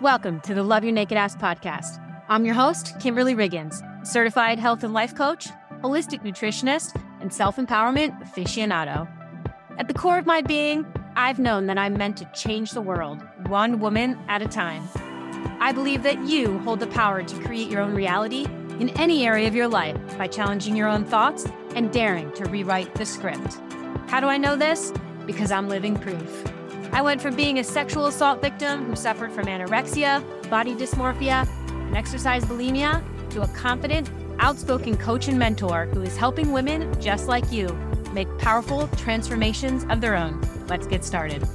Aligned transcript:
Welcome 0.00 0.40
to 0.42 0.54
the 0.54 0.62
Love 0.62 0.82
Your 0.82 0.94
Naked 0.94 1.18
Ass 1.18 1.36
podcast. 1.36 2.02
I'm 2.30 2.46
your 2.46 2.54
host, 2.54 2.98
Kimberly 3.00 3.34
Riggins, 3.34 3.82
certified 4.06 4.58
health 4.58 4.82
and 4.82 4.94
life 4.94 5.14
coach, 5.14 5.48
holistic 5.82 6.22
nutritionist, 6.22 6.98
and 7.20 7.30
self 7.30 7.56
empowerment 7.56 8.18
aficionado. 8.22 9.06
At 9.78 9.88
the 9.88 9.94
core 9.94 10.16
of 10.16 10.24
my 10.24 10.40
being, 10.40 10.86
I've 11.16 11.38
known 11.38 11.66
that 11.66 11.76
I'm 11.76 11.98
meant 11.98 12.16
to 12.16 12.30
change 12.32 12.70
the 12.70 12.80
world, 12.80 13.20
one 13.48 13.78
woman 13.78 14.18
at 14.26 14.40
a 14.40 14.48
time. 14.48 14.88
I 15.60 15.70
believe 15.70 16.02
that 16.04 16.26
you 16.26 16.58
hold 16.60 16.80
the 16.80 16.86
power 16.86 17.22
to 17.22 17.42
create 17.42 17.68
your 17.68 17.82
own 17.82 17.94
reality 17.94 18.46
in 18.78 18.88
any 18.98 19.26
area 19.26 19.48
of 19.48 19.54
your 19.54 19.68
life 19.68 19.98
by 20.16 20.28
challenging 20.28 20.76
your 20.76 20.88
own 20.88 21.04
thoughts 21.04 21.46
and 21.74 21.92
daring 21.92 22.32
to 22.36 22.46
rewrite 22.46 22.94
the 22.94 23.04
script. 23.04 23.60
How 24.06 24.20
do 24.20 24.28
I 24.28 24.38
know 24.38 24.56
this? 24.56 24.94
Because 25.26 25.52
I'm 25.52 25.68
living 25.68 25.94
proof. 25.94 26.42
I 26.92 27.02
went 27.02 27.22
from 27.22 27.36
being 27.36 27.60
a 27.60 27.64
sexual 27.64 28.06
assault 28.06 28.42
victim 28.42 28.84
who 28.84 28.96
suffered 28.96 29.32
from 29.32 29.46
anorexia, 29.46 30.24
body 30.50 30.74
dysmorphia, 30.74 31.48
and 31.68 31.96
exercise 31.96 32.44
bulimia 32.44 33.04
to 33.30 33.42
a 33.42 33.48
confident, 33.48 34.10
outspoken 34.40 34.96
coach 34.96 35.28
and 35.28 35.38
mentor 35.38 35.86
who 35.86 36.02
is 36.02 36.16
helping 36.16 36.50
women 36.50 36.92
just 37.00 37.28
like 37.28 37.50
you 37.52 37.68
make 38.12 38.26
powerful 38.38 38.88
transformations 38.96 39.84
of 39.88 40.00
their 40.00 40.16
own. 40.16 40.40
Let's 40.66 40.88
get 40.88 41.04
started. 41.04 41.46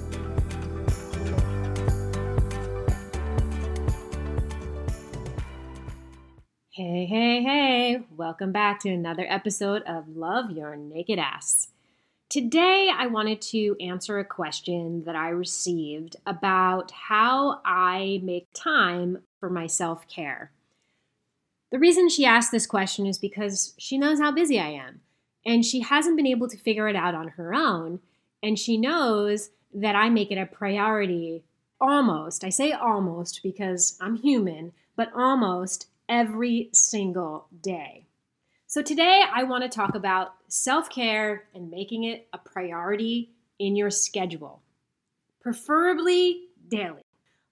Hey, 6.72 7.06
hey, 7.06 7.44
hey, 7.44 8.00
welcome 8.16 8.54
back 8.54 8.80
to 8.82 8.90
another 8.90 9.26
episode 9.30 9.82
of 9.84 10.08
Love 10.08 10.52
Your 10.52 10.78
Naked 10.78 11.20
Ass. 11.20 11.70
Today, 12.30 12.92
I 12.94 13.06
wanted 13.08 13.40
to 13.44 13.76
answer 13.80 14.18
a 14.18 14.26
question 14.26 15.04
that 15.06 15.16
I 15.16 15.30
received 15.30 16.16
about 16.26 16.90
how 16.92 17.62
I 17.64 18.20
make 18.24 18.48
time 18.54 19.20
for 19.40 19.50
my 19.50 19.68
self 19.68 20.08
care. 20.08 20.52
The 21.72 21.80
reason 21.80 22.10
she 22.10 22.26
asked 22.26 22.52
this 22.52 22.66
question 22.66 23.06
is 23.06 23.20
because 23.20 23.74
she 23.78 23.98
knows 23.98 24.20
how 24.20 24.32
busy 24.32 24.60
I 24.60 24.70
am, 24.70 25.02
and 25.46 25.64
she 25.64 25.82
hasn't 25.82 26.18
been 26.18 26.26
able 26.26 26.50
to 26.50 26.58
figure 26.58 26.88
it 26.88 26.96
out 26.96 27.14
on 27.14 27.28
her 27.30 27.54
own. 27.54 28.00
And 28.42 28.58
she 28.58 28.78
knows 28.78 29.52
that 29.74 29.96
I 29.96 30.10
make 30.10 30.32
it 30.32 30.38
a 30.38 30.46
priority 30.46 31.44
almost, 31.80 32.44
I 32.44 32.50
say 32.50 32.72
almost 32.72 33.42
because 33.44 33.98
I'm 34.02 34.16
human, 34.16 34.72
but 34.96 35.12
almost 35.14 35.88
every 36.10 36.70
single 36.74 37.48
day. 37.62 38.05
So, 38.76 38.82
today 38.82 39.24
I 39.34 39.44
want 39.44 39.64
to 39.64 39.70
talk 39.70 39.96
about 39.96 40.34
self 40.50 40.90
care 40.90 41.46
and 41.56 41.72
making 41.72 42.04
it 42.04 42.28
a 42.34 42.38
priority 42.38 43.30
in 43.58 43.78
your 43.78 43.90
schedule, 43.90 44.64
preferably 45.40 46.48
daily. 46.68 47.02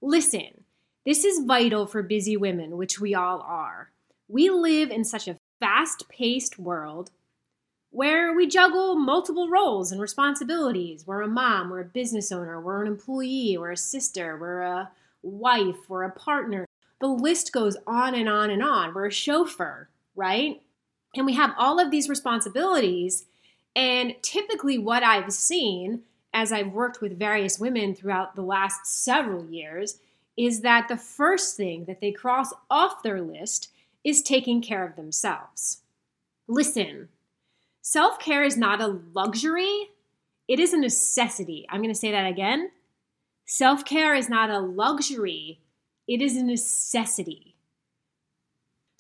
Listen, 0.01 0.65
this 1.05 1.23
is 1.23 1.45
vital 1.45 1.87
for 1.87 2.03
busy 2.03 2.35
women, 2.35 2.75
which 2.75 2.99
we 2.99 3.15
all 3.15 3.39
are. 3.39 3.89
We 4.27 4.49
live 4.49 4.91
in 4.91 5.05
such 5.05 5.29
a 5.29 5.37
fast 5.61 6.09
paced 6.09 6.59
world 6.59 7.11
where 7.91 8.33
we 8.33 8.45
juggle 8.45 8.97
multiple 8.97 9.47
roles 9.47 9.93
and 9.93 10.01
responsibilities. 10.01 11.07
We're 11.07 11.21
a 11.21 11.29
mom, 11.29 11.69
we're 11.69 11.79
a 11.79 11.85
business 11.85 12.33
owner, 12.33 12.59
we're 12.59 12.81
an 12.81 12.87
employee, 12.87 13.55
we're 13.57 13.71
a 13.71 13.77
sister, 13.77 14.37
we're 14.37 14.63
a 14.63 14.91
wife, 15.21 15.87
we're 15.87 16.03
a 16.03 16.11
partner. 16.11 16.65
The 16.99 17.07
list 17.07 17.53
goes 17.53 17.77
on 17.87 18.13
and 18.13 18.27
on 18.27 18.49
and 18.49 18.61
on. 18.61 18.93
We're 18.93 19.07
a 19.07 19.09
chauffeur, 19.11 19.87
right? 20.17 20.59
And 21.15 21.25
we 21.25 21.33
have 21.33 21.53
all 21.57 21.79
of 21.79 21.91
these 21.91 22.09
responsibilities. 22.09 23.25
And 23.75 24.15
typically, 24.21 24.77
what 24.77 25.03
I've 25.03 25.31
seen 25.33 26.03
as 26.33 26.51
I've 26.51 26.71
worked 26.71 27.01
with 27.01 27.19
various 27.19 27.59
women 27.59 27.95
throughout 27.95 28.35
the 28.35 28.41
last 28.41 28.87
several 28.87 29.45
years 29.45 29.99
is 30.35 30.61
that 30.61 30.87
the 30.87 30.97
first 30.97 31.55
thing 31.55 31.85
that 31.85 32.01
they 32.01 32.11
cross 32.11 32.51
off 32.69 33.03
their 33.03 33.21
list 33.21 33.69
is 34.03 34.21
taking 34.21 34.61
care 34.61 34.85
of 34.85 34.95
themselves. 34.95 35.81
Listen, 36.47 37.09
self 37.81 38.19
care 38.19 38.43
is 38.43 38.57
not 38.57 38.81
a 38.81 38.99
luxury, 39.13 39.89
it 40.47 40.59
is 40.59 40.73
a 40.73 40.77
necessity. 40.77 41.65
I'm 41.69 41.81
going 41.81 41.93
to 41.93 41.99
say 41.99 42.11
that 42.11 42.27
again. 42.27 42.71
Self 43.45 43.85
care 43.85 44.15
is 44.15 44.29
not 44.29 44.49
a 44.49 44.59
luxury, 44.59 45.59
it 46.07 46.21
is 46.21 46.35
a 46.35 46.43
necessity. 46.43 47.52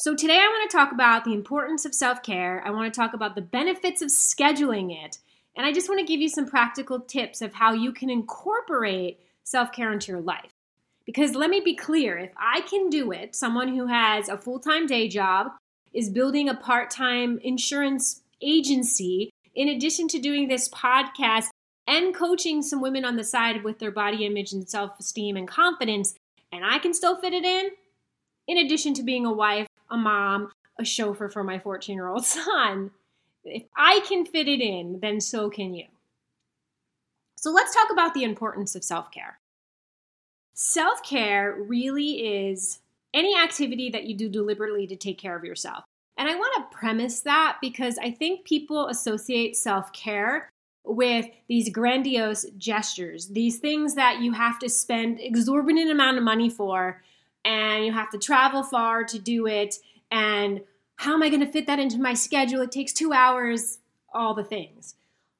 So, 0.03 0.13
today 0.13 0.37
I 0.37 0.47
want 0.49 0.69
to 0.69 0.75
talk 0.75 0.91
about 0.91 1.23
the 1.23 1.31
importance 1.31 1.85
of 1.85 1.95
self 1.95 2.21
care. 2.23 2.61
I 2.65 2.71
want 2.71 2.93
to 2.93 2.99
talk 2.99 3.13
about 3.13 3.35
the 3.35 3.41
benefits 3.41 4.01
of 4.01 4.09
scheduling 4.09 4.93
it. 4.93 5.19
And 5.55 5.65
I 5.65 5.71
just 5.71 5.87
want 5.87 6.01
to 6.01 6.05
give 6.05 6.19
you 6.19 6.27
some 6.27 6.45
practical 6.45 6.99
tips 6.99 7.41
of 7.41 7.53
how 7.53 7.71
you 7.71 7.93
can 7.93 8.09
incorporate 8.09 9.21
self 9.45 9.71
care 9.71 9.93
into 9.93 10.11
your 10.11 10.19
life. 10.19 10.51
Because 11.05 11.35
let 11.35 11.49
me 11.49 11.61
be 11.61 11.73
clear 11.73 12.17
if 12.17 12.31
I 12.35 12.59
can 12.69 12.89
do 12.89 13.13
it, 13.13 13.33
someone 13.33 13.69
who 13.69 13.87
has 13.87 14.27
a 14.27 14.37
full 14.37 14.59
time 14.59 14.87
day 14.87 15.07
job, 15.07 15.53
is 15.93 16.09
building 16.09 16.49
a 16.49 16.53
part 16.53 16.89
time 16.89 17.39
insurance 17.41 18.23
agency, 18.41 19.29
in 19.55 19.69
addition 19.69 20.09
to 20.09 20.19
doing 20.19 20.49
this 20.49 20.67
podcast 20.67 21.47
and 21.87 22.13
coaching 22.13 22.61
some 22.61 22.81
women 22.81 23.05
on 23.05 23.15
the 23.15 23.23
side 23.23 23.63
with 23.63 23.79
their 23.79 23.89
body 23.89 24.25
image 24.25 24.51
and 24.51 24.69
self 24.69 24.99
esteem 24.99 25.37
and 25.37 25.47
confidence, 25.47 26.13
and 26.51 26.65
I 26.65 26.79
can 26.79 26.93
still 26.93 27.15
fit 27.15 27.31
it 27.31 27.45
in, 27.45 27.69
in 28.49 28.57
addition 28.57 28.93
to 28.95 29.03
being 29.03 29.25
a 29.25 29.31
wife 29.31 29.67
a 29.89 29.97
mom, 29.97 30.51
a 30.79 30.85
chauffeur 30.85 31.29
for 31.29 31.43
my 31.43 31.59
14 31.59 31.95
year 31.95 32.07
old 32.07 32.25
son. 32.25 32.91
If 33.43 33.63
I 33.75 34.01
can 34.07 34.25
fit 34.25 34.47
it 34.47 34.61
in, 34.61 34.99
then 35.01 35.19
so 35.19 35.49
can 35.49 35.73
you. 35.73 35.85
So 37.35 37.51
let's 37.51 37.75
talk 37.75 37.91
about 37.91 38.13
the 38.13 38.23
importance 38.23 38.73
of 38.75 38.83
self 38.83 39.11
care. 39.11 39.39
Self 40.53 41.03
care 41.03 41.57
really 41.59 42.45
is 42.47 42.79
any 43.13 43.37
activity 43.37 43.89
that 43.89 44.05
you 44.05 44.15
do 44.15 44.29
deliberately 44.29 44.87
to 44.87 44.95
take 44.95 45.17
care 45.17 45.35
of 45.35 45.43
yourself. 45.43 45.83
And 46.17 46.29
I 46.29 46.35
want 46.35 46.71
to 46.71 46.77
premise 46.77 47.21
that 47.21 47.57
because 47.59 47.97
I 47.97 48.11
think 48.11 48.45
people 48.45 48.87
associate 48.87 49.57
self 49.57 49.91
care 49.93 50.51
with 50.85 51.25
these 51.47 51.69
grandiose 51.69 52.45
gestures, 52.57 53.27
these 53.27 53.59
things 53.59 53.95
that 53.95 54.21
you 54.21 54.33
have 54.33 54.59
to 54.59 54.69
spend 54.69 55.19
exorbitant 55.19 55.89
amount 55.89 56.17
of 56.17 56.23
money 56.23 56.49
for 56.49 57.01
and 57.45 57.85
you 57.85 57.91
have 57.91 58.09
to 58.11 58.17
travel 58.17 58.63
far 58.63 59.03
to 59.05 59.19
do 59.19 59.47
it. 59.47 59.75
And 60.11 60.61
how 60.97 61.13
am 61.13 61.23
I 61.23 61.29
going 61.29 61.45
to 61.45 61.51
fit 61.51 61.67
that 61.67 61.79
into 61.79 61.99
my 61.99 62.13
schedule? 62.13 62.61
It 62.61 62.71
takes 62.71 62.93
two 62.93 63.13
hours, 63.13 63.79
all 64.13 64.33
the 64.33 64.43
things. 64.43 64.95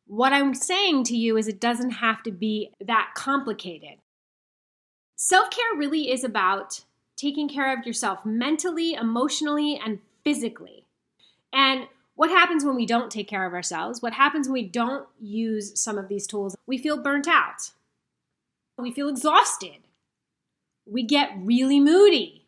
What 0.08 0.34
I'm 0.34 0.54
saying 0.54 1.06
to 1.06 1.18
you 1.18 1.38
is 1.38 1.48
it 1.48 1.62
doesn't 1.62 1.92
have 1.92 2.24
to 2.24 2.32
be 2.32 2.72
that 2.82 3.12
complicated. 3.16 4.00
Self 5.16 5.50
care 5.50 5.78
really 5.78 6.12
is 6.12 6.24
about 6.24 6.84
taking 7.16 7.48
care 7.48 7.78
of 7.78 7.86
yourself 7.86 8.26
mentally, 8.26 8.94
emotionally, 8.94 9.80
and 9.84 10.00
physically. 10.24 10.86
And 11.54 11.88
what 12.16 12.30
happens 12.30 12.66
when 12.66 12.76
we 12.76 12.86
don't 12.86 13.12
take 13.12 13.28
care 13.28 13.46
of 13.46 13.54
ourselves? 13.54 14.02
What 14.02 14.14
happens 14.14 14.48
when 14.48 14.54
we 14.54 14.68
don't 14.68 15.08
use 15.20 15.80
some 15.80 15.98
of 15.98 16.10
these 16.10 16.28
tools? 16.28 16.56
We 16.68 16.78
feel 16.78 17.02
burnt 17.02 17.28
out. 17.28 17.72
We 18.78 18.92
feel 18.92 19.08
exhausted 19.08 19.78
we 20.86 21.04
get 21.04 21.32
really 21.38 21.80
moody. 21.80 22.48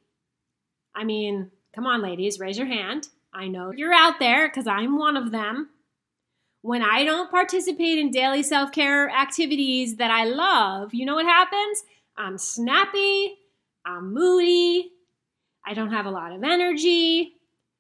I 0.94 1.04
mean, 1.04 1.52
come 1.74 1.86
on, 1.86 2.02
ladies, 2.02 2.40
raise 2.40 2.58
your 2.58 2.68
hand. 2.68 3.10
I 3.34 3.48
know 3.48 3.72
you're 3.72 3.94
out 3.94 4.20
there 4.20 4.48
because 4.48 4.68
I'm 4.68 4.98
one 4.98 5.18
of 5.18 5.32
them. 5.32 5.70
When 6.62 6.82
I 6.82 7.04
don't 7.04 7.30
participate 7.30 8.00
in 8.00 8.10
daily 8.12 8.42
self 8.42 8.72
care 8.72 9.10
activities 9.10 9.98
that 9.98 10.10
I 10.10 10.24
love, 10.24 10.94
you 10.94 11.06
know 11.06 11.16
what 11.16 11.26
happens? 11.26 11.84
I'm 12.18 12.38
snappy, 12.38 13.36
I'm 13.86 14.14
moody, 14.14 14.92
I 15.66 15.74
don't 15.74 15.92
have 15.92 16.06
a 16.06 16.12
lot 16.12 16.32
of 16.32 16.44
energy, 16.44 17.34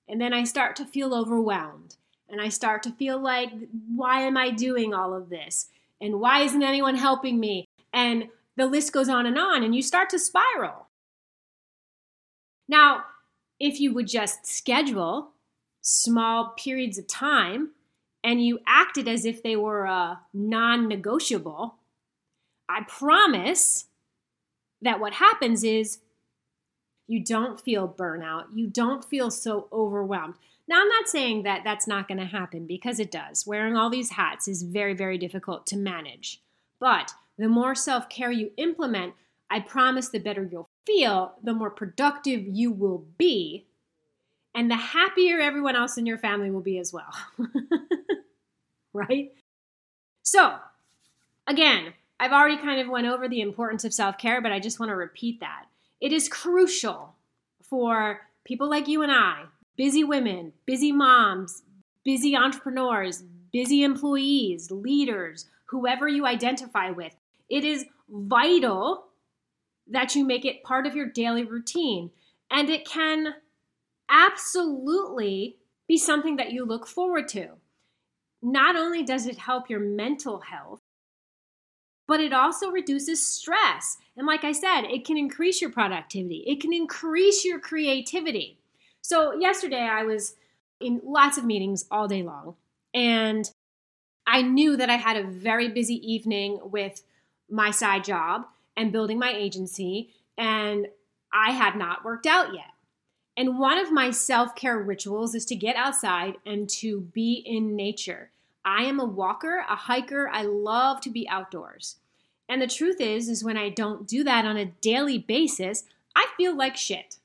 and 0.08 0.20
then 0.20 0.34
I 0.34 0.44
start 0.44 0.76
to 0.78 0.86
feel 0.86 1.14
overwhelmed. 1.16 1.96
And 2.28 2.42
I 2.42 2.50
start 2.50 2.84
to 2.84 2.92
feel 2.92 3.20
like, 3.20 3.52
why 3.96 4.22
am 4.22 4.36
I 4.36 4.50
doing 4.50 4.94
all 4.94 5.14
of 5.14 5.30
this? 5.30 5.68
And 6.02 6.20
why 6.20 6.42
isn't 6.42 6.64
anyone 6.64 6.96
helping 6.96 7.40
me? 7.40 7.66
And 7.94 8.26
the 8.57 8.66
list 8.66 8.93
goes 8.93 9.09
on 9.09 9.25
and 9.25 9.37
on, 9.37 9.63
and 9.63 9.75
you 9.75 9.81
start 9.81 10.09
to 10.09 10.19
spiral. 10.19 10.87
Now, 12.67 13.03
if 13.59 13.79
you 13.79 13.93
would 13.93 14.07
just 14.07 14.46
schedule 14.46 15.31
small 15.81 16.53
periods 16.57 16.97
of 16.97 17.07
time 17.07 17.72
and 18.23 18.43
you 18.43 18.59
acted 18.66 19.07
as 19.07 19.23
if 19.25 19.43
they 19.43 19.55
were 19.55 19.87
uh, 19.87 19.93
a 19.93 20.19
non 20.34 20.87
negotiable, 20.87 21.75
I 22.67 22.81
promise 22.87 23.85
that 24.81 24.99
what 24.99 25.13
happens 25.13 25.63
is 25.63 25.99
you 27.07 27.23
don't 27.23 27.61
feel 27.61 27.87
burnout. 27.87 28.46
You 28.53 28.67
don't 28.67 29.05
feel 29.05 29.29
so 29.29 29.67
overwhelmed. 29.72 30.35
Now, 30.67 30.81
I'm 30.81 30.87
not 30.87 31.07
saying 31.07 31.43
that 31.43 31.61
that's 31.63 31.87
not 31.87 32.07
going 32.07 32.17
to 32.17 32.25
happen 32.25 32.66
because 32.66 32.99
it 32.99 33.11
does. 33.11 33.46
Wearing 33.46 33.78
all 33.78 33.91
these 33.91 34.11
hats 34.11 34.47
is 34.47 34.63
very, 34.63 34.96
very 34.96 35.19
difficult 35.19 35.67
to 35.67 35.78
manage. 35.78 36.41
But 36.79 37.13
the 37.37 37.49
more 37.49 37.76
self 37.76 38.09
care 38.09 38.32
you 38.32 38.52
implement, 38.58 39.14
I 39.49 39.59
promise 39.59 40.09
the 40.09 40.20
better 40.20 40.47
you'll 40.49 40.70
feel, 40.85 41.34
the 41.43 41.53
more 41.53 41.70
productive 41.70 42.46
you 42.47 42.72
will 42.72 43.05
be, 43.17 43.67
and 44.53 44.72
the 44.72 44.76
happier 44.76 45.40
everyone 45.40 45.76
else 45.76 45.97
in 45.97 46.05
your 46.05 46.17
family 46.17 46.49
will 46.49 46.61
be 46.61 46.79
as 46.79 46.93
well. 46.93 47.14
right? 48.93 49.34
So, 50.23 50.55
again, 51.47 51.93
I've 52.20 52.32
already 52.32 52.58
kind 52.58 52.79
of 52.79 52.87
went 52.87 53.08
over 53.08 53.28
the 53.28 53.41
importance 53.41 53.84
of 53.84 53.93
self-care, 53.93 54.41
but 54.41 54.52
I 54.52 54.59
just 54.59 54.79
want 54.79 54.90
to 54.90 54.96
repeat 54.96 55.41
that. 55.41 55.66
It 55.99 56.14
is 56.14 56.29
crucial 56.29 57.16
for 57.61 58.22
people 58.46 58.70
like 58.70 58.88
you 58.88 59.02
and 59.02 59.11
I, 59.11 59.43
busy 59.76 60.03
women, 60.03 60.53
busy 60.66 60.91
moms, 60.91 61.64
busy 62.03 62.35
entrepreneurs, 62.35 63.23
busy 63.52 63.84
employees, 63.84 64.72
leaders, 64.72 65.49
whoever 65.66 66.08
you 66.08 66.26
identify 66.26 66.91
with. 66.91 67.16
It 67.50 67.64
is 67.64 67.86
vital 68.09 69.06
that 69.88 70.16
you 70.16 70.26
make 70.26 70.46
it 70.46 70.64
part 70.64 70.86
of 70.86 70.96
your 70.96 71.08
daily 71.08 71.44
routine. 71.44 72.12
And 72.50 72.70
it 72.70 72.86
can 72.86 73.36
absolutely 74.09 75.58
be 75.88 75.97
something 75.97 76.36
that 76.38 76.52
you 76.52 76.66
look 76.66 76.88
forward 76.88 77.28
to. 77.30 77.50
Not 78.42 78.76
only 78.76 79.03
does 79.03 79.26
it 79.26 79.38
help 79.38 79.70
your 79.70 79.80
mental 79.80 80.40
health, 80.42 80.80
but 82.08 82.20
it 82.20 82.34
also 82.34 82.70
reduces 82.70 83.26
stress. 83.26 83.98
And 84.16 84.28
like 84.28 84.44
I 84.44 84.52
said, 84.52 84.84
it 84.84 85.06
can 85.06 85.18
increase 85.18 85.62
your 85.62 85.72
productivity, 85.72 86.44
it 86.46 86.62
can 86.62 86.74
increase 86.74 87.44
your 87.44 87.59
creativity. 87.59 88.59
So, 89.02 89.34
yesterday 89.34 89.82
I 89.82 90.03
was 90.03 90.36
in 90.80 91.02
lots 91.03 91.38
of 91.38 91.46
meetings 91.46 91.86
all 91.91 92.08
day 92.08 92.24
long, 92.24 92.56
and 92.94 93.50
I 94.28 94.41
knew 94.41 94.78
that 94.78 94.90
I 94.90 94.96
had 94.96 95.18
a 95.18 95.28
very 95.28 95.70
busy 95.70 95.96
evening 95.96 96.59
with 96.64 97.02
my 97.50 97.72
side 97.72 98.03
job 98.03 98.46
and 98.78 98.92
building 98.92 99.20
my 99.20 99.32
agency, 99.32 100.09
and 100.38 100.88
I 101.32 101.52
had 101.52 101.76
not 101.76 102.03
worked 102.03 102.26
out 102.26 102.53
yet. 102.53 102.72
And 103.38 103.59
one 103.59 103.78
of 103.78 103.92
my 103.92 104.12
self 104.12 104.56
care 104.56 104.80
rituals 104.80 105.36
is 105.36 105.46
to 105.46 105.56
get 105.56 105.76
outside 105.76 106.36
and 106.46 106.70
to 106.70 107.02
be 107.02 107.44
in 107.46 107.76
nature. 107.76 108.32
I 108.64 108.84
am 108.84 109.00
a 109.00 109.06
walker, 109.06 109.64
a 109.70 109.76
hiker. 109.76 110.30
I 110.30 110.44
love 110.44 111.02
to 111.02 111.09
be 111.09 111.28
outdoors. 111.30 111.97
And 112.47 112.62
the 112.62 112.68
truth 112.68 113.02
is 113.02 113.28
is 113.28 113.44
when 113.44 113.58
I 113.58 113.70
don't 113.70 114.08
do 114.08 114.24
that 114.24 114.46
on 114.46 114.58
a 114.58 114.66
daily 114.66 115.18
basis, 115.18 115.84
I 116.16 116.28
feel 116.38 116.56
like 116.56 116.78
shit. 116.78 117.18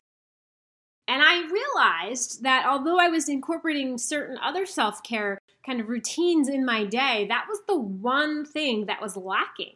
And 1.06 1.22
I 1.22 1.42
realized 1.50 2.42
that 2.42 2.66
although 2.66 2.98
I 2.98 3.08
was 3.08 3.28
incorporating 3.28 3.98
certain 3.98 4.38
other 4.38 4.64
self-care 4.64 5.40
kind 5.64 5.80
of 5.80 5.88
routines 5.88 6.48
in 6.48 6.64
my 6.64 6.84
day, 6.84 7.26
that 7.28 7.46
was 7.48 7.60
the 7.66 7.76
one 7.76 8.44
thing 8.44 8.86
that 8.86 9.02
was 9.02 9.16
lacking. 9.16 9.74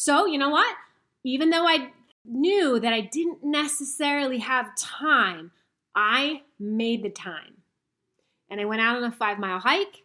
So, 0.00 0.26
you 0.26 0.38
know 0.38 0.50
what? 0.50 0.76
Even 1.24 1.50
though 1.50 1.66
I 1.66 1.90
knew 2.24 2.78
that 2.78 2.92
I 2.92 3.00
didn't 3.00 3.42
necessarily 3.42 4.38
have 4.38 4.76
time, 4.76 5.50
I 5.92 6.42
made 6.60 7.02
the 7.02 7.10
time. 7.10 7.56
And 8.48 8.60
I 8.60 8.64
went 8.64 8.80
out 8.80 8.96
on 8.96 9.02
a 9.02 9.10
five 9.10 9.40
mile 9.40 9.58
hike 9.58 10.04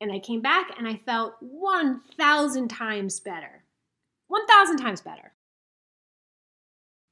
and 0.00 0.12
I 0.12 0.20
came 0.20 0.42
back 0.42 0.70
and 0.78 0.86
I 0.86 0.94
felt 0.94 1.34
1,000 1.40 2.68
times 2.68 3.18
better. 3.18 3.64
1,000 4.28 4.76
times 4.76 5.00
better. 5.00 5.32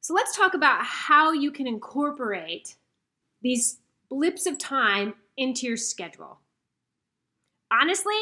So 0.01 0.15
let's 0.15 0.37
talk 0.37 0.55
about 0.55 0.85
how 0.85 1.33
you 1.33 1.51
can 1.51 1.67
incorporate 1.67 2.77
these 3.43 3.79
blips 4.09 4.47
of 4.47 4.57
time 4.57 5.15
into 5.37 5.67
your 5.67 5.77
schedule. 5.77 6.39
Honestly, 7.73 8.15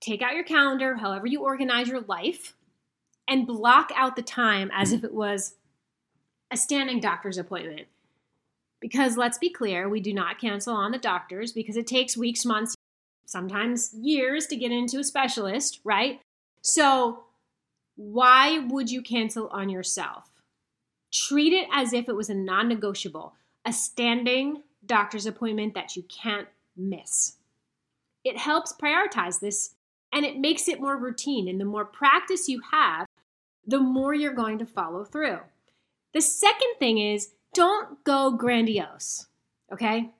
take 0.00 0.20
out 0.20 0.34
your 0.34 0.42
calendar, 0.42 0.96
however 0.96 1.28
you 1.28 1.44
organize 1.44 1.86
your 1.86 2.00
life, 2.00 2.56
and 3.32 3.46
block 3.46 3.90
out 3.96 4.14
the 4.14 4.22
time 4.22 4.70
as 4.74 4.92
if 4.92 5.00
mm. 5.00 5.04
it 5.04 5.14
was 5.14 5.54
a 6.50 6.56
standing 6.56 7.00
doctor's 7.00 7.38
appointment. 7.38 7.88
Because 8.78 9.16
let's 9.16 9.38
be 9.38 9.48
clear, 9.48 9.88
we 9.88 10.00
do 10.00 10.12
not 10.12 10.38
cancel 10.38 10.74
on 10.74 10.92
the 10.92 10.98
doctors 10.98 11.50
because 11.50 11.78
it 11.78 11.86
takes 11.86 12.14
weeks, 12.14 12.44
months, 12.44 12.74
sometimes 13.24 13.94
years 13.94 14.46
to 14.48 14.56
get 14.56 14.70
into 14.70 14.98
a 14.98 15.04
specialist, 15.04 15.80
right? 15.82 16.20
So, 16.60 17.24
why 17.96 18.58
would 18.58 18.90
you 18.90 19.00
cancel 19.00 19.48
on 19.48 19.70
yourself? 19.70 20.28
Treat 21.10 21.54
it 21.54 21.68
as 21.72 21.94
if 21.94 22.08
it 22.08 22.16
was 22.16 22.28
a 22.28 22.34
non 22.34 22.68
negotiable, 22.68 23.34
a 23.64 23.72
standing 23.72 24.62
doctor's 24.84 25.26
appointment 25.26 25.74
that 25.74 25.96
you 25.96 26.02
can't 26.02 26.48
miss. 26.76 27.36
It 28.24 28.36
helps 28.36 28.74
prioritize 28.74 29.40
this 29.40 29.74
and 30.12 30.26
it 30.26 30.38
makes 30.38 30.68
it 30.68 30.80
more 30.80 30.96
routine. 30.98 31.48
And 31.48 31.60
the 31.60 31.64
more 31.64 31.84
practice 31.84 32.48
you 32.48 32.60
have, 32.70 33.06
the 33.66 33.80
more 33.80 34.14
you're 34.14 34.34
going 34.34 34.58
to 34.58 34.66
follow 34.66 35.04
through. 35.04 35.38
The 36.14 36.20
second 36.20 36.74
thing 36.78 36.98
is 36.98 37.32
don't 37.54 38.02
go 38.04 38.30
grandiose, 38.30 39.26
okay? 39.72 40.10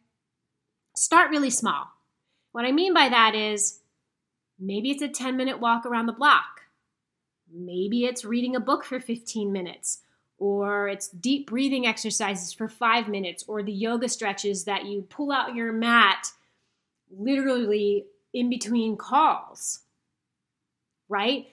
Start 0.94 1.30
really 1.30 1.50
small. 1.50 1.86
What 2.52 2.64
I 2.64 2.72
mean 2.72 2.94
by 2.94 3.08
that 3.08 3.34
is 3.34 3.80
maybe 4.58 4.90
it's 4.90 5.02
a 5.02 5.08
10 5.08 5.36
minute 5.36 5.60
walk 5.60 5.86
around 5.86 6.06
the 6.06 6.12
block. 6.12 6.62
Maybe 7.52 8.04
it's 8.04 8.24
reading 8.24 8.56
a 8.56 8.60
book 8.60 8.84
for 8.84 9.00
15 9.00 9.52
minutes, 9.52 10.00
or 10.38 10.88
it's 10.88 11.08
deep 11.08 11.48
breathing 11.48 11.86
exercises 11.86 12.52
for 12.52 12.68
five 12.68 13.08
minutes, 13.08 13.44
or 13.46 13.62
the 13.62 13.72
yoga 13.72 14.08
stretches 14.08 14.64
that 14.64 14.86
you 14.86 15.02
pull 15.02 15.30
out 15.30 15.54
your 15.54 15.72
mat 15.72 16.30
literally 17.10 18.06
in 18.32 18.48
between 18.48 18.96
calls, 18.96 19.80
right? 21.08 21.46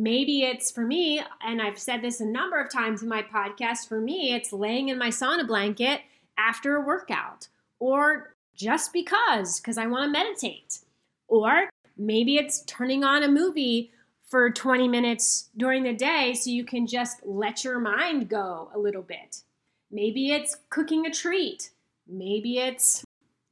Maybe 0.00 0.42
it's 0.42 0.70
for 0.70 0.82
me, 0.82 1.20
and 1.44 1.60
I've 1.60 1.76
said 1.76 2.02
this 2.02 2.20
a 2.20 2.24
number 2.24 2.60
of 2.60 2.70
times 2.70 3.02
in 3.02 3.08
my 3.08 3.20
podcast. 3.20 3.88
For 3.88 4.00
me, 4.00 4.32
it's 4.32 4.52
laying 4.52 4.90
in 4.90 4.96
my 4.96 5.08
sauna 5.08 5.44
blanket 5.44 6.02
after 6.38 6.76
a 6.76 6.86
workout, 6.86 7.48
or 7.80 8.36
just 8.54 8.92
because, 8.92 9.58
because 9.58 9.76
I 9.76 9.88
want 9.88 10.04
to 10.04 10.12
meditate. 10.12 10.78
Or 11.26 11.68
maybe 11.96 12.36
it's 12.36 12.62
turning 12.62 13.02
on 13.02 13.24
a 13.24 13.28
movie 13.28 13.90
for 14.24 14.48
20 14.50 14.86
minutes 14.86 15.50
during 15.56 15.82
the 15.82 15.94
day 15.94 16.32
so 16.34 16.48
you 16.48 16.64
can 16.64 16.86
just 16.86 17.26
let 17.26 17.64
your 17.64 17.80
mind 17.80 18.28
go 18.28 18.70
a 18.72 18.78
little 18.78 19.02
bit. 19.02 19.42
Maybe 19.90 20.30
it's 20.30 20.58
cooking 20.70 21.06
a 21.06 21.10
treat. 21.10 21.70
Maybe 22.06 22.58
it's 22.58 23.02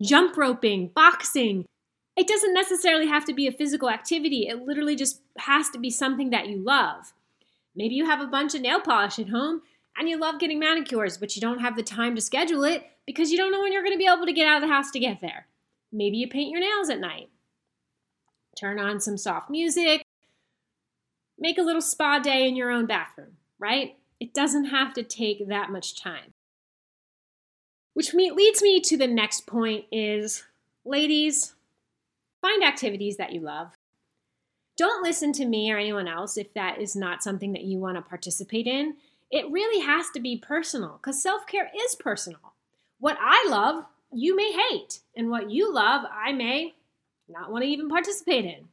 jump 0.01 0.37
roping, 0.37 0.93
boxing, 0.95 1.67
it 2.17 2.27
doesn't 2.27 2.55
necessarily 2.55 3.07
have 3.07 3.27
to 3.27 3.35
be 3.35 3.47
a 3.47 3.53
physical 3.53 3.91
activity. 3.91 4.49
It 4.49 4.63
literally 4.63 4.97
just 4.97 5.21
has 5.39 5.69
to 5.71 5.79
be 5.79 5.91
something 5.91 6.31
that 6.31 6.49
you 6.49 6.57
love. 6.57 7.13
Maybe 7.75 7.95
you 7.95 8.07
have 8.07 8.23
a 8.23 8.27
bunch 8.27 8.55
of 8.55 8.63
nail 8.63 8.81
polish 8.81 9.19
at 9.19 9.29
home 9.29 9.63
and 9.99 10.09
you 10.09 10.19
love 10.19 10.41
getting 10.41 10.59
manicures, 10.59 11.19
but 11.19 11.37
you 11.37 11.43
don't 11.43 11.61
have 11.61 11.77
the 11.77 11.83
time 11.83 12.15
to 12.15 12.23
schedule 12.23 12.65
it 12.65 12.85
because 13.07 13.31
you 13.31 13.37
don't 13.37 13.53
know 13.53 13.61
when 13.61 13.73
you're 13.73 13.83
going 13.83 13.95
to 13.95 13.99
be 13.99 14.11
able 14.11 14.27
to 14.27 14.33
get 14.33 14.49
out 14.49 14.63
of 14.63 14.69
the 14.69 14.75
house 14.75 14.91
to 14.93 14.99
get 14.99 15.21
there. 15.21 15.47
Maybe 15.93 16.17
you 16.17 16.29
paint 16.29 16.51
your 16.51 16.61
nails 16.61 16.89
at 16.89 17.01
night. 17.01 17.29
Turn 18.59 18.81
on 18.81 19.01
some 19.01 19.19
soft 19.19 19.51
music. 19.51 20.03
Make 21.39 21.59
a 21.59 21.63
little 21.63 21.83
spa 21.83 22.19
day 22.19 22.49
in 22.49 22.57
your 22.57 22.71
own 22.71 22.87
bathroom, 22.87 23.37
right? 23.59 23.97
It 24.19 24.33
doesn't 24.33 24.67
have 24.67 24.95
to 24.95 25.03
take 25.03 25.49
that 25.49 25.71
much 25.71 26.01
time. 26.01 26.33
Which 27.93 28.15
leads 28.15 28.63
me 28.63 28.81
to 28.81 28.97
the 28.97 29.07
next 29.07 29.47
point 29.47 29.85
is 29.93 30.45
ladies, 30.85 31.55
Find 32.47 32.63
activities 32.63 33.17
that 33.17 33.33
you 33.33 33.41
love. 33.41 33.73
Don't 34.77 35.03
listen 35.03 35.33
to 35.33 35.45
me 35.45 35.73
or 35.73 35.79
anyone 35.79 36.07
else 36.07 36.37
if 36.37 36.55
that 36.55 36.81
is 36.81 36.95
not 36.95 37.21
something 37.21 37.53
that 37.55 37.65
you 37.65 37.81
want 37.81 37.97
to 37.97 38.03
participate 38.03 38.69
in. 38.69 38.95
It 39.33 39.51
really 39.51 39.85
has 39.85 40.11
to 40.11 40.21
be 40.21 40.37
personal 40.37 41.01
because 41.03 41.21
self 41.21 41.45
care 41.49 41.69
is 41.77 41.97
personal. 41.97 42.55
What 43.01 43.19
I 43.21 43.49
love, 43.49 43.87
you 44.13 44.37
may 44.37 44.53
hate, 44.71 45.01
and 45.17 45.29
what 45.29 45.51
you 45.51 45.75
love, 45.75 46.05
I 46.09 46.31
may 46.31 46.75
not 47.29 47.51
want 47.51 47.65
to 47.65 47.69
even 47.69 47.89
participate 47.89 48.45
in. 48.45 48.69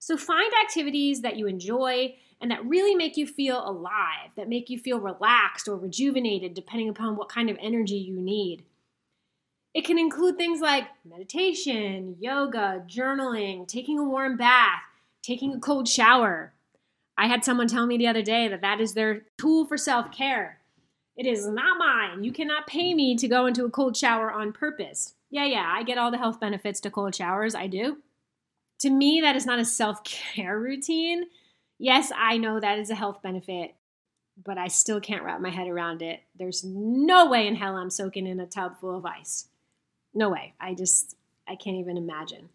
So 0.00 0.16
find 0.16 0.52
activities 0.64 1.20
that 1.20 1.36
you 1.36 1.46
enjoy 1.46 2.16
and 2.40 2.50
that 2.50 2.66
really 2.66 2.96
make 2.96 3.16
you 3.16 3.28
feel 3.28 3.64
alive, 3.64 4.30
that 4.36 4.48
make 4.48 4.68
you 4.68 4.80
feel 4.80 4.98
relaxed 4.98 5.68
or 5.68 5.76
rejuvenated, 5.76 6.54
depending 6.54 6.88
upon 6.88 7.14
what 7.14 7.28
kind 7.28 7.48
of 7.50 7.56
energy 7.60 7.98
you 7.98 8.20
need. 8.20 8.64
It 9.74 9.84
can 9.86 9.98
include 9.98 10.36
things 10.36 10.60
like 10.60 10.84
meditation, 11.04 12.16
yoga, 12.20 12.84
journaling, 12.86 13.66
taking 13.66 13.98
a 13.98 14.04
warm 14.04 14.36
bath, 14.36 14.82
taking 15.22 15.54
a 15.54 15.60
cold 15.60 15.88
shower. 15.88 16.52
I 17.16 17.26
had 17.26 17.44
someone 17.44 17.68
tell 17.68 17.86
me 17.86 17.96
the 17.96 18.08
other 18.08 18.22
day 18.22 18.48
that 18.48 18.60
that 18.60 18.80
is 18.80 18.94
their 18.94 19.22
tool 19.38 19.66
for 19.66 19.76
self 19.76 20.12
care. 20.12 20.58
It 21.16 21.26
is 21.26 21.46
not 21.46 21.78
mine. 21.78 22.24
You 22.24 22.32
cannot 22.32 22.66
pay 22.66 22.94
me 22.94 23.16
to 23.16 23.28
go 23.28 23.46
into 23.46 23.64
a 23.64 23.70
cold 23.70 23.96
shower 23.96 24.30
on 24.30 24.52
purpose. 24.52 25.14
Yeah, 25.30 25.44
yeah, 25.44 25.70
I 25.74 25.82
get 25.82 25.98
all 25.98 26.10
the 26.10 26.18
health 26.18 26.40
benefits 26.40 26.80
to 26.80 26.90
cold 26.90 27.14
showers. 27.14 27.54
I 27.54 27.66
do. 27.66 27.98
To 28.80 28.90
me, 28.90 29.20
that 29.22 29.36
is 29.36 29.46
not 29.46 29.58
a 29.58 29.64
self 29.64 30.04
care 30.04 30.58
routine. 30.60 31.24
Yes, 31.78 32.12
I 32.14 32.36
know 32.36 32.60
that 32.60 32.78
is 32.78 32.90
a 32.90 32.94
health 32.94 33.22
benefit, 33.22 33.74
but 34.42 34.58
I 34.58 34.68
still 34.68 35.00
can't 35.00 35.24
wrap 35.24 35.40
my 35.40 35.50
head 35.50 35.68
around 35.68 36.02
it. 36.02 36.20
There's 36.38 36.62
no 36.62 37.28
way 37.28 37.46
in 37.46 37.56
hell 37.56 37.76
I'm 37.76 37.90
soaking 37.90 38.26
in 38.26 38.38
a 38.38 38.46
tub 38.46 38.78
full 38.78 38.96
of 38.96 39.06
ice. 39.06 39.48
No 40.14 40.28
way. 40.28 40.54
I 40.60 40.74
just, 40.74 41.16
I 41.48 41.56
can't 41.56 41.76
even 41.76 41.96
imagine. 41.96 42.48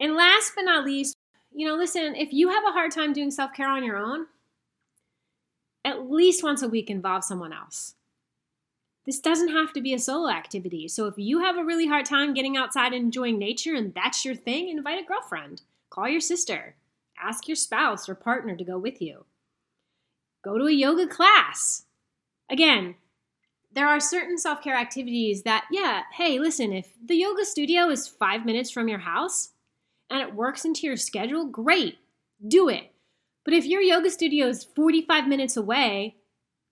And 0.00 0.14
last 0.14 0.52
but 0.54 0.62
not 0.62 0.84
least, 0.84 1.16
you 1.52 1.66
know, 1.66 1.74
listen, 1.74 2.14
if 2.14 2.32
you 2.32 2.50
have 2.50 2.64
a 2.64 2.72
hard 2.72 2.90
time 2.90 3.12
doing 3.12 3.30
self 3.30 3.52
care 3.52 3.68
on 3.68 3.84
your 3.84 3.96
own, 3.96 4.26
at 5.84 6.10
least 6.10 6.42
once 6.42 6.62
a 6.62 6.68
week 6.68 6.90
involve 6.90 7.24
someone 7.24 7.52
else. 7.52 7.94
This 9.06 9.20
doesn't 9.20 9.48
have 9.48 9.72
to 9.72 9.80
be 9.80 9.94
a 9.94 9.98
solo 9.98 10.28
activity. 10.28 10.86
So 10.86 11.06
if 11.06 11.14
you 11.16 11.40
have 11.40 11.56
a 11.56 11.64
really 11.64 11.86
hard 11.86 12.04
time 12.04 12.34
getting 12.34 12.58
outside 12.58 12.92
and 12.92 13.04
enjoying 13.06 13.38
nature 13.38 13.74
and 13.74 13.94
that's 13.94 14.22
your 14.22 14.34
thing, 14.34 14.68
invite 14.68 15.02
a 15.02 15.06
girlfriend, 15.06 15.62
call 15.88 16.08
your 16.08 16.20
sister, 16.20 16.74
ask 17.18 17.48
your 17.48 17.56
spouse 17.56 18.06
or 18.06 18.14
partner 18.14 18.54
to 18.54 18.64
go 18.64 18.78
with 18.78 19.00
you. 19.00 19.24
Go 20.44 20.58
to 20.58 20.66
a 20.66 20.72
yoga 20.72 21.06
class. 21.06 21.86
Again, 22.50 22.96
there 23.72 23.88
are 23.88 24.00
certain 24.00 24.38
self 24.38 24.62
care 24.62 24.76
activities 24.76 25.42
that, 25.42 25.66
yeah, 25.70 26.02
hey, 26.14 26.38
listen, 26.38 26.72
if 26.72 26.92
the 27.04 27.16
yoga 27.16 27.44
studio 27.44 27.90
is 27.90 28.08
five 28.08 28.44
minutes 28.44 28.70
from 28.70 28.88
your 28.88 28.98
house 28.98 29.50
and 30.10 30.20
it 30.20 30.34
works 30.34 30.64
into 30.64 30.86
your 30.86 30.96
schedule, 30.96 31.46
great, 31.46 31.98
do 32.46 32.68
it. 32.68 32.92
But 33.44 33.54
if 33.54 33.64
your 33.64 33.80
yoga 33.80 34.10
studio 34.10 34.46
is 34.48 34.64
45 34.64 35.26
minutes 35.26 35.56
away, 35.56 36.16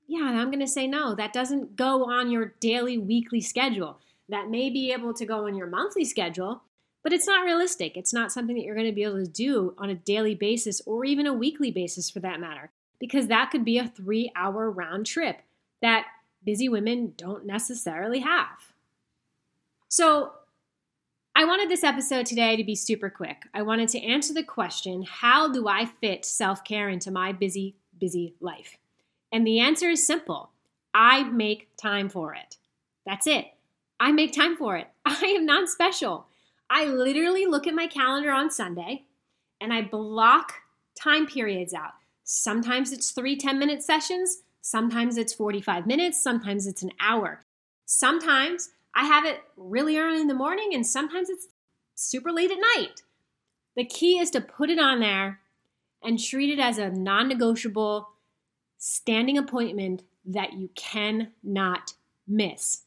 yeah, 0.07 0.25
I'm 0.25 0.50
going 0.50 0.61
to 0.61 0.67
say 0.67 0.87
no. 0.87 1.15
That 1.15 1.33
doesn't 1.33 1.76
go 1.76 2.05
on 2.05 2.31
your 2.31 2.55
daily, 2.61 2.99
weekly 2.99 3.41
schedule. 3.41 3.99
That 4.29 4.50
may 4.50 4.71
be 4.71 4.93
able 4.93 5.15
to 5.15 5.26
go 5.26 5.47
on 5.47 5.55
your 5.55 5.67
monthly 5.67 6.05
schedule, 6.05 6.62
but 7.03 7.12
it's 7.12 7.26
not 7.26 7.45
realistic. 7.45 7.97
It's 7.97 8.12
not 8.12 8.33
something 8.33 8.57
that 8.57 8.62
you're 8.62 8.75
going 8.75 8.87
to 8.87 8.93
be 8.93 9.05
able 9.05 9.25
to 9.25 9.31
do 9.31 9.75
on 9.79 9.91
a 9.91 9.95
daily 9.95 10.35
basis 10.35 10.81
or 10.87 11.05
even 11.05 11.26
a 11.26 11.33
weekly 11.33 11.71
basis 11.71 12.11
for 12.11 12.21
that 12.21 12.41
matter, 12.41 12.71
because 12.99 13.29
that 13.29 13.50
could 13.50 13.65
be 13.65 13.79
a 13.79 13.88
three 13.88 14.33
hour 14.37 14.71
round 14.71 15.07
trip 15.07 15.43
that 15.83 16.07
busy 16.47 16.71
women 16.71 17.12
don't 17.19 17.45
necessarily 17.45 18.21
have. 18.21 18.73
So, 19.88 20.33
I 21.38 21.45
wanted 21.45 21.69
this 21.69 21.85
episode 21.85 22.25
today 22.25 22.57
to 22.57 22.65
be 22.65 22.75
super 22.75 23.11
quick. 23.11 23.43
I 23.53 23.61
wanted 23.61 23.91
to 23.91 24.00
answer 24.03 24.33
the 24.33 24.43
question 24.43 25.03
how 25.03 25.53
do 25.53 25.69
I 25.69 25.85
fit 25.85 26.25
self 26.25 26.65
care 26.65 26.88
into 26.88 27.11
my 27.11 27.33
busy, 27.33 27.76
busy 28.00 28.35
life? 28.41 28.79
And 29.31 29.47
the 29.47 29.61
answer 29.61 29.91
is 29.91 30.07
simple 30.07 30.49
I 30.95 31.25
make 31.25 31.69
time 31.76 32.09
for 32.09 32.35
it. 32.35 32.57
That's 33.05 33.26
it. 33.26 33.49
I 34.00 34.12
make 34.12 34.33
time 34.33 34.57
for 34.57 34.79
it. 34.79 34.88
I 35.05 35.35
am 35.37 35.45
not 35.45 35.69
special. 35.69 36.26
I 36.71 36.87
literally 36.87 37.45
look 37.45 37.67
at 37.67 37.75
my 37.75 37.87
calendar 37.87 38.31
on 38.31 38.50
Sunday 38.50 39.05
and 39.61 39.75
I 39.75 39.83
block 39.83 40.55
time 40.99 41.26
periods 41.26 41.75
out. 41.75 41.93
Sometimes 42.25 42.93
it's 42.93 43.11
three 43.11 43.37
10 43.37 43.59
minute 43.59 43.83
sessions, 43.83 44.38
Sometimes 44.66 45.16
it's 45.16 45.32
45 45.32 45.87
minutes, 45.87 46.20
sometimes 46.20 46.66
it's 46.66 46.82
an 46.82 46.90
hour. 46.99 47.44
Sometimes 47.85 48.70
I 48.96 49.04
have 49.04 49.25
it 49.25 49.40
really 49.56 49.96
early 49.96 50.20
in 50.20 50.26
the 50.26 50.35
morning, 50.35 50.70
and 50.75 50.85
sometimes 50.85 51.30
it's 51.30 51.46
super 51.94 52.32
late 52.32 52.50
at 52.50 52.58
night. 52.75 53.02
The 53.76 53.85
key 53.85 54.18
is 54.18 54.28
to 54.32 54.40
put 54.40 54.68
it 54.68 54.80
on 54.80 54.99
there 54.99 55.38
and 56.02 56.18
treat 56.18 56.50
it 56.50 56.61
as 56.61 56.78
a 56.78 56.90
non 56.90 57.28
negotiable 57.28 58.08
standing 58.76 59.38
appointment 59.38 60.02
that 60.25 60.54
you 60.54 60.70
cannot 60.75 61.92
miss. 62.26 62.82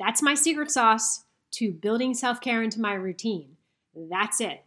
That's 0.00 0.22
my 0.22 0.34
secret 0.34 0.70
sauce 0.70 1.24
to 1.50 1.72
building 1.72 2.14
self 2.14 2.40
care 2.40 2.62
into 2.62 2.80
my 2.80 2.94
routine. 2.94 3.58
That's 3.94 4.40
it. 4.40 4.64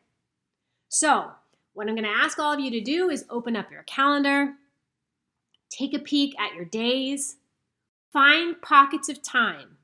So, 0.90 1.32
what 1.74 1.88
I'm 1.88 1.96
going 1.96 2.04
to 2.04 2.24
ask 2.24 2.38
all 2.38 2.54
of 2.54 2.60
you 2.60 2.70
to 2.70 2.82
do 2.82 3.10
is 3.10 3.26
open 3.32 3.56
up 3.56 3.72
your 3.72 3.82
calendar, 3.82 4.58
Take 5.72 5.94
a 5.94 6.00
peek 6.00 6.40
at 6.40 6.54
your 6.54 6.66
days. 6.66 7.38
Find 8.12 8.62
pockets 8.62 9.08
of 9.08 9.24
time. 9.24 9.78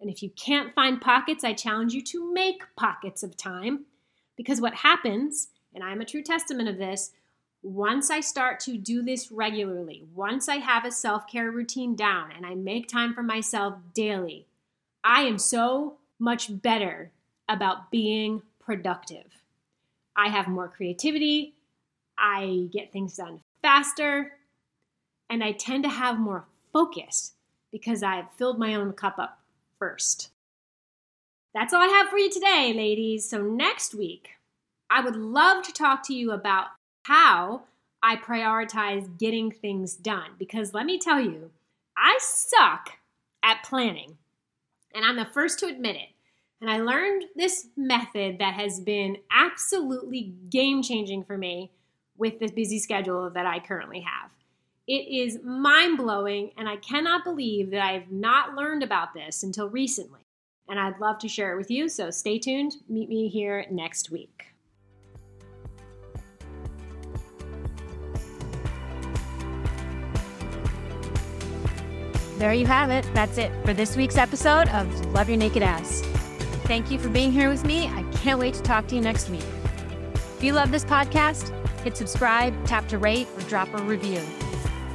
And 0.00 0.08
if 0.08 0.22
you 0.22 0.30
can't 0.30 0.74
find 0.74 1.00
pockets, 1.00 1.44
I 1.44 1.52
challenge 1.52 1.92
you 1.92 2.02
to 2.04 2.32
make 2.32 2.62
pockets 2.76 3.22
of 3.22 3.36
time. 3.36 3.84
Because 4.36 4.60
what 4.60 4.74
happens, 4.74 5.48
and 5.74 5.84
I'm 5.84 6.00
a 6.00 6.06
true 6.06 6.22
testament 6.22 6.68
of 6.68 6.78
this, 6.78 7.12
once 7.62 8.10
I 8.10 8.20
start 8.20 8.60
to 8.60 8.78
do 8.78 9.02
this 9.02 9.30
regularly, 9.30 10.04
once 10.14 10.48
I 10.48 10.56
have 10.56 10.84
a 10.84 10.92
self 10.92 11.26
care 11.26 11.50
routine 11.50 11.94
down 11.94 12.30
and 12.34 12.46
I 12.46 12.54
make 12.54 12.88
time 12.88 13.12
for 13.12 13.22
myself 13.22 13.74
daily, 13.92 14.46
I 15.04 15.22
am 15.22 15.38
so 15.38 15.98
much 16.18 16.62
better 16.62 17.10
about 17.48 17.90
being 17.90 18.42
productive. 18.60 19.42
I 20.16 20.28
have 20.28 20.48
more 20.48 20.68
creativity, 20.68 21.54
I 22.16 22.68
get 22.72 22.92
things 22.92 23.16
done 23.16 23.40
faster, 23.62 24.37
and 25.30 25.42
I 25.44 25.52
tend 25.52 25.84
to 25.84 25.90
have 25.90 26.18
more 26.18 26.46
focus 26.72 27.32
because 27.70 28.02
I've 28.02 28.32
filled 28.36 28.58
my 28.58 28.74
own 28.74 28.92
cup 28.92 29.18
up 29.18 29.40
first. 29.78 30.30
That's 31.54 31.72
all 31.72 31.82
I 31.82 31.86
have 31.86 32.08
for 32.08 32.18
you 32.18 32.30
today, 32.30 32.72
ladies. 32.74 33.28
So, 33.28 33.42
next 33.42 33.94
week, 33.94 34.30
I 34.90 35.00
would 35.00 35.16
love 35.16 35.64
to 35.64 35.72
talk 35.72 36.06
to 36.06 36.14
you 36.14 36.32
about 36.32 36.66
how 37.02 37.62
I 38.02 38.16
prioritize 38.16 39.18
getting 39.18 39.50
things 39.50 39.94
done 39.94 40.30
because 40.38 40.74
let 40.74 40.86
me 40.86 40.98
tell 40.98 41.20
you, 41.20 41.50
I 41.96 42.18
suck 42.20 42.92
at 43.42 43.64
planning, 43.64 44.18
and 44.94 45.04
I'm 45.04 45.16
the 45.16 45.24
first 45.24 45.58
to 45.60 45.66
admit 45.66 45.96
it. 45.96 46.08
And 46.60 46.70
I 46.70 46.78
learned 46.78 47.24
this 47.36 47.68
method 47.76 48.38
that 48.38 48.54
has 48.54 48.80
been 48.80 49.18
absolutely 49.30 50.34
game 50.50 50.82
changing 50.82 51.24
for 51.24 51.38
me 51.38 51.70
with 52.16 52.40
the 52.40 52.48
busy 52.48 52.78
schedule 52.78 53.30
that 53.30 53.46
I 53.46 53.60
currently 53.60 54.00
have. 54.00 54.30
It 54.88 55.06
is 55.06 55.40
mind 55.44 55.98
blowing, 55.98 56.52
and 56.56 56.66
I 56.66 56.76
cannot 56.76 57.22
believe 57.22 57.70
that 57.72 57.82
I 57.82 57.92
have 57.92 58.10
not 58.10 58.54
learned 58.54 58.82
about 58.82 59.12
this 59.12 59.42
until 59.42 59.68
recently. 59.68 60.20
And 60.66 60.80
I'd 60.80 60.98
love 60.98 61.18
to 61.18 61.28
share 61.28 61.52
it 61.52 61.58
with 61.58 61.70
you, 61.70 61.90
so 61.90 62.10
stay 62.10 62.38
tuned. 62.38 62.76
Meet 62.88 63.10
me 63.10 63.28
here 63.28 63.66
next 63.70 64.10
week. 64.10 64.46
There 72.38 72.54
you 72.54 72.64
have 72.64 72.88
it. 72.88 73.06
That's 73.12 73.36
it 73.36 73.52
for 73.66 73.74
this 73.74 73.94
week's 73.94 74.16
episode 74.16 74.68
of 74.68 75.12
Love 75.12 75.28
Your 75.28 75.36
Naked 75.36 75.62
Ass. 75.62 76.00
Thank 76.64 76.90
you 76.90 76.98
for 76.98 77.10
being 77.10 77.30
here 77.30 77.50
with 77.50 77.66
me. 77.66 77.88
I 77.88 78.04
can't 78.12 78.38
wait 78.38 78.54
to 78.54 78.62
talk 78.62 78.86
to 78.86 78.94
you 78.94 79.02
next 79.02 79.28
week. 79.28 79.44
If 80.14 80.42
you 80.42 80.54
love 80.54 80.70
this 80.70 80.84
podcast, 80.86 81.50
hit 81.82 81.94
subscribe, 81.94 82.54
tap 82.64 82.88
to 82.88 82.96
rate, 82.96 83.28
or 83.36 83.42
drop 83.42 83.68
a 83.74 83.82
review. 83.82 84.22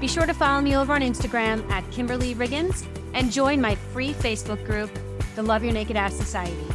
Be 0.03 0.09
sure 0.09 0.25
to 0.25 0.33
follow 0.33 0.59
me 0.59 0.75
over 0.75 0.91
on 0.91 0.99
Instagram 0.99 1.65
at 1.71 1.89
Kimberly 1.89 2.35
Riggins 2.35 2.85
and 3.13 3.31
join 3.31 3.61
my 3.61 3.75
free 3.75 4.11
Facebook 4.11 4.61
group, 4.65 4.89
the 5.35 5.41
Love 5.41 5.63
Your 5.63 5.71
Naked 5.71 5.95
Ass 5.95 6.13
Society. 6.13 6.67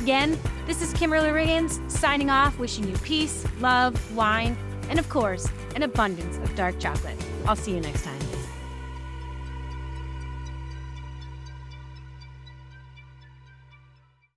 Again, 0.00 0.38
this 0.64 0.80
is 0.80 0.92
Kimberly 0.92 1.30
Riggins 1.30 1.90
signing 1.90 2.30
off, 2.30 2.56
wishing 2.56 2.86
you 2.86 2.96
peace, 2.98 3.44
love, 3.58 4.14
wine, 4.14 4.56
and 4.90 5.00
of 5.00 5.08
course, 5.08 5.48
an 5.74 5.82
abundance 5.82 6.36
of 6.36 6.54
dark 6.54 6.78
chocolate. 6.78 7.16
I'll 7.46 7.56
see 7.56 7.72
you 7.72 7.80
next 7.80 8.04
time. 8.04 8.17